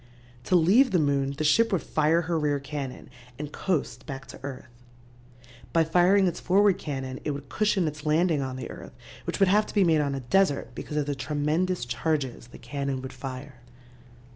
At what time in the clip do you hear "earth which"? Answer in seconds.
8.71-9.39